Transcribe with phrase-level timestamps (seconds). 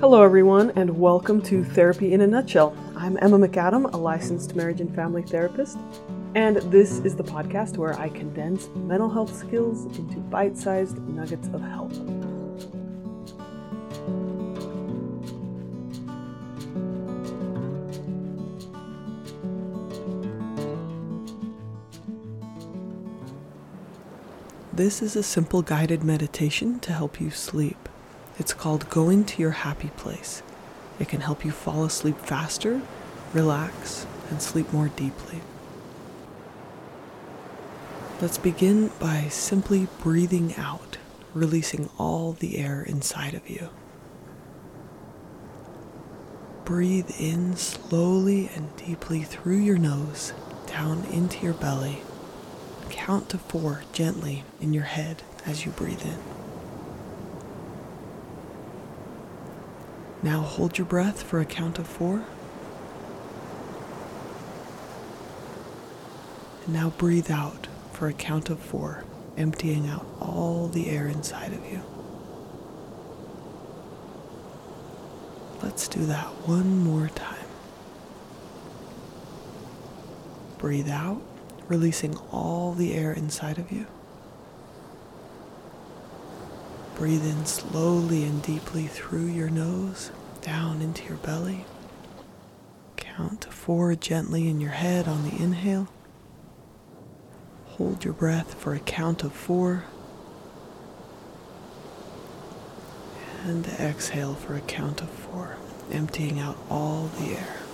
[0.00, 2.72] Hello, everyone, and welcome to Therapy in a Nutshell.
[2.94, 5.76] I'm Emma McAdam, a licensed marriage and family therapist,
[6.36, 11.48] and this is the podcast where I condense mental health skills into bite sized nuggets
[11.48, 11.90] of help.
[24.72, 27.87] This is a simple guided meditation to help you sleep.
[28.38, 30.42] It's called Going to Your Happy Place.
[31.00, 32.80] It can help you fall asleep faster,
[33.32, 35.40] relax, and sleep more deeply.
[38.20, 40.98] Let's begin by simply breathing out,
[41.34, 43.70] releasing all the air inside of you.
[46.64, 50.32] Breathe in slowly and deeply through your nose,
[50.66, 52.02] down into your belly
[53.08, 56.37] Count to four gently in your head as you breathe in.
[60.22, 62.24] Now hold your breath for a count of four.
[66.64, 69.04] And now breathe out for a count of four,
[69.36, 71.82] emptying out all the air inside of you.
[75.62, 77.36] Let's do that one more time.
[80.58, 81.22] Breathe out
[81.68, 83.86] releasing all the air inside of you.
[86.98, 90.10] Breathe in slowly and deeply through your nose,
[90.42, 91.64] down into your belly.
[92.96, 95.86] Count to four gently in your head on the inhale.
[97.66, 99.84] Hold your breath for a count of four.
[103.44, 105.56] And exhale for a count of four,
[105.92, 107.67] emptying out all the air.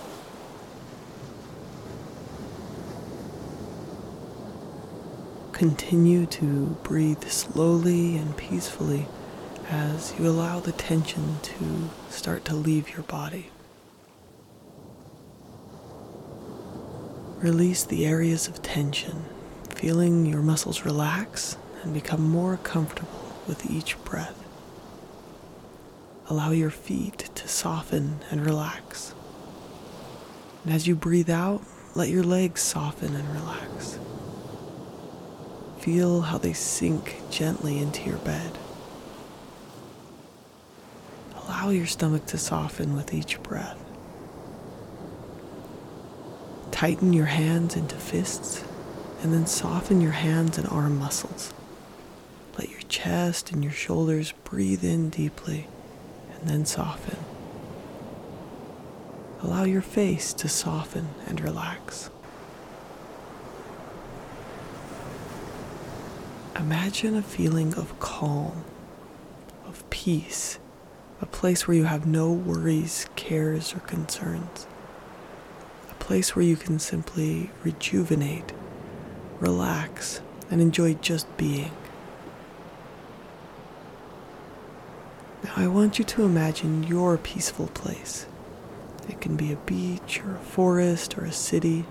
[5.55, 9.07] Continue to breathe slowly and peacefully
[9.69, 13.49] as you allow the tension to start to leave your body.
[17.37, 19.23] Release the areas of tension,
[19.73, 24.43] feeling your muscles relax and become more comfortable with each breath.
[26.29, 29.15] Allow your feet to soften and relax.
[30.65, 31.61] And as you breathe out,
[31.95, 33.99] let your legs soften and relax.
[35.85, 38.57] Feel how they sink gently into your bed.
[41.35, 43.77] Allow your stomach to soften with each breath.
[46.71, 48.63] Tighten your hands into fists
[49.21, 51.53] and then soften your hands and arm muscles.
[52.57, 55.67] Let your chest and your shoulders breathe in deeply
[56.33, 57.19] and then soften.
[59.43, 62.09] Allow your face to soften and relax.
[66.57, 68.63] Imagine a feeling of calm,
[69.67, 70.57] of peace,
[71.19, 74.65] a place where you have no worries, cares, or concerns.
[75.91, 78.53] A place where you can simply rejuvenate,
[79.41, 81.73] relax, and enjoy just being.
[85.43, 88.27] Now, I want you to imagine your peaceful place.
[89.09, 91.83] It can be a beach or a forest or a city,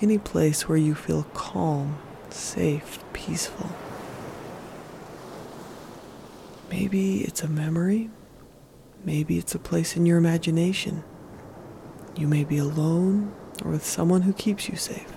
[0.00, 1.98] any place where you feel calm
[2.34, 3.70] safe, peaceful.
[6.70, 8.10] Maybe it's a memory.
[9.04, 11.04] Maybe it's a place in your imagination.
[12.16, 13.32] You may be alone
[13.64, 15.12] or with someone who keeps you safe.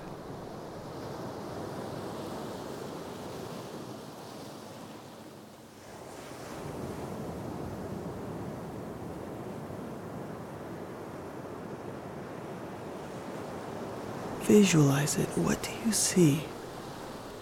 [14.41, 15.27] Visualize it.
[15.37, 16.43] What do you see?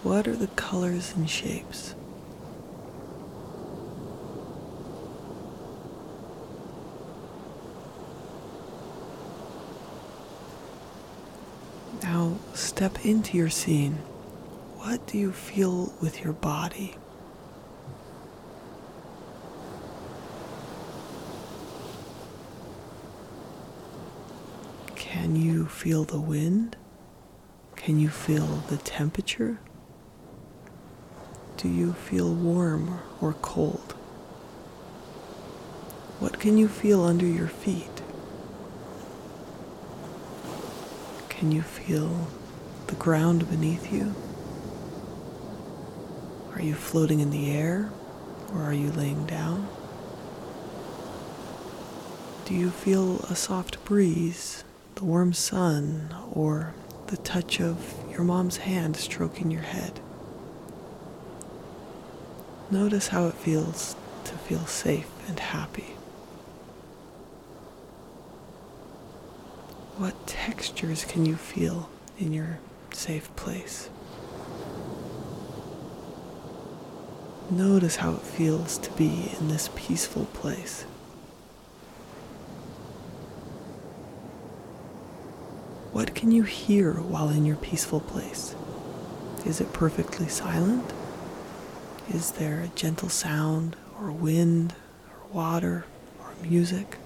[0.06, 1.96] What are the colors and shapes?
[12.04, 13.94] Now step into your scene.
[14.76, 16.94] What do you feel with your body?
[24.94, 26.76] Can you feel the wind?
[27.74, 29.58] Can you feel the temperature?
[31.56, 33.94] Do you feel warm or cold?
[36.20, 38.02] What can you feel under your feet?
[41.30, 42.28] Can you feel
[42.88, 44.14] the ground beneath you?
[46.52, 47.90] Are you floating in the air
[48.52, 49.66] or are you laying down?
[52.44, 54.62] Do you feel a soft breeze,
[54.94, 56.74] the warm sun, or
[57.06, 60.00] the touch of your mom's hand stroking your head?
[62.70, 65.94] Notice how it feels to feel safe and happy.
[69.98, 72.58] What textures can you feel in your
[72.92, 73.88] safe place?
[77.50, 80.82] Notice how it feels to be in this peaceful place.
[85.92, 88.56] What can you hear while in your peaceful place?
[89.46, 90.92] Is it perfectly silent?
[92.12, 94.74] Is there a gentle sound, or wind,
[95.10, 95.84] or water,
[96.20, 96.98] or music?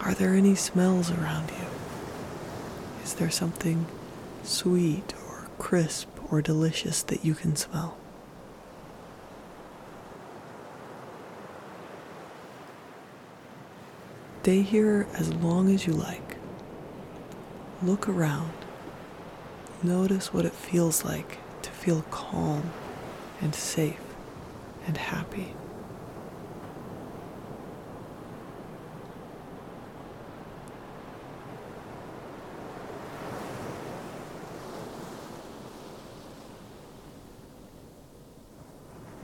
[0.00, 1.66] Are there any smells around you?
[3.02, 3.86] Is there something
[4.44, 7.96] sweet or crisp or delicious that you can smell?
[14.42, 16.31] Stay here as long as you like.
[17.84, 18.52] Look around.
[19.82, 22.70] Notice what it feels like to feel calm
[23.40, 23.98] and safe
[24.86, 25.56] and happy.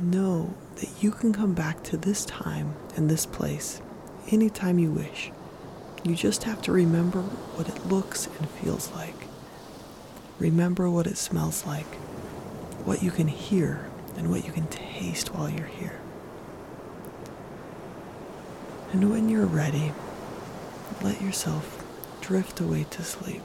[0.00, 3.80] Know that you can come back to this time and this place
[4.32, 5.30] anytime you wish.
[6.04, 9.26] You just have to remember what it looks and feels like.
[10.38, 11.94] Remember what it smells like,
[12.84, 16.00] what you can hear, and what you can taste while you're here.
[18.92, 19.92] And when you're ready,
[21.02, 21.84] let yourself
[22.20, 23.42] drift away to sleep.